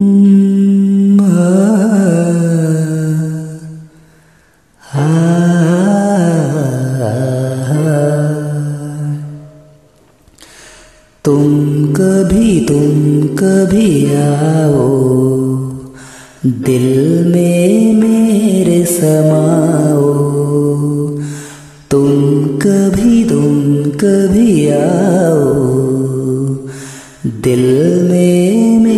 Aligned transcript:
तुम 0.00 0.08
कभी 11.92 12.60
तुम 12.60 13.22
कभी 13.36 13.88
आओ, 14.14 14.88
दिल 16.46 16.86
में 17.32 17.92
मेरे 17.94 18.84
समाओ। 18.84 20.12
तुम 21.90 22.12
कभी 22.58 23.24
तुम 23.24 23.54
कभी 23.94 24.68
आओ, 24.70 25.44
दिल 27.44 27.64
में 28.10 28.78
मेरे 28.80 28.95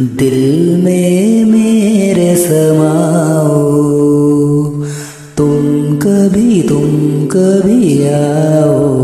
दिल 0.00 0.76
में 0.84 1.44
मेरे 1.44 2.36
समाओ। 2.36 3.64
तुम 5.36 5.96
कभी 5.96 6.62
तुम 6.62 7.26
कभी 7.26 8.08
आओ। 8.08 8.94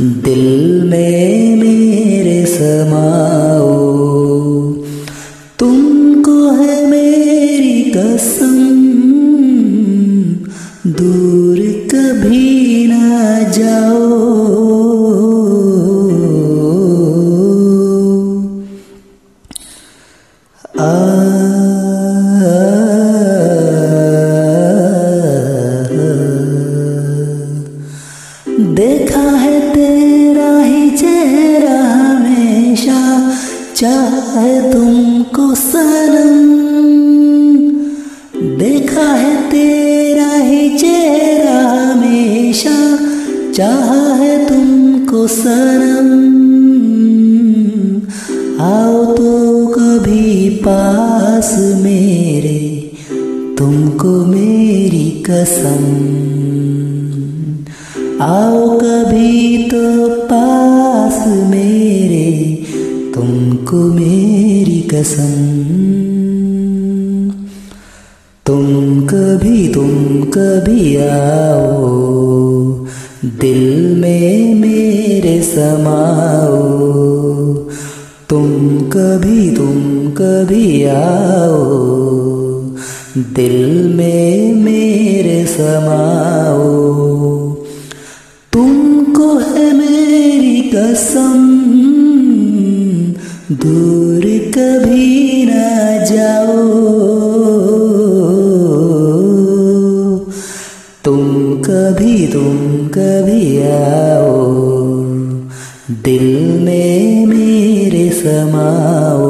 दिल 0.00 0.82
में 0.90 1.57
जाओ। 13.58 14.06
देखा 28.78 29.20
है 29.42 29.54
तेरा 29.74 30.50
ही 30.62 30.90
चेहरा 30.96 31.78
हमेशा 31.92 33.00
चाहे 33.76 34.54
तुमको 34.72 35.46
सनम 35.54 36.37
चाहा 43.58 44.14
है 44.14 44.48
तुमको 44.48 45.26
सनम 45.26 46.10
आओ 48.60 49.14
तो 49.14 49.66
कभी 49.66 50.50
पास 50.50 51.56
मेरे, 51.58 52.58
तुमको 53.58 54.08
मेरी 54.26 55.10
कसम। 55.30 55.82
आओ 58.22 58.78
कभी 58.78 59.58
तो 59.68 60.08
पास 60.08 61.24
मेरे, 61.28 62.30
तुमको 63.14 63.76
मेरी 63.76 64.80
कसम। 64.80 65.34
तुम 68.46 69.00
कभी 69.06 69.68
तुम 69.68 70.22
कभी 70.30 70.96
आओ 70.96 72.08
दिल 73.24 73.96
में 73.96 74.54
मेरे 74.54 75.42
समाओ। 75.42 76.58
तुम 78.28 78.78
कभी 78.78 79.56
तुम 79.56 80.10
कभी 80.10 80.84
आओ। 80.84 81.64
दिल 83.18 83.94
में 83.94 84.54
मेरे 84.54 85.46
समाओ। 85.46 86.64
तुमको 88.52 89.38
है 89.38 89.76
मेरी 89.76 90.70
कसम, 90.74 91.48
दूर 93.52 94.22
कभी 94.58 95.44
ना 95.44 96.04
जाओ। 96.04 97.17
कभी 101.70 102.26
तुम 102.26 102.88
कभी 102.88 103.62
आओ। 103.62 104.54
दिल 105.90 106.58
में 106.64 107.26
मेरे 107.26 108.10
समाओ। 108.10 109.28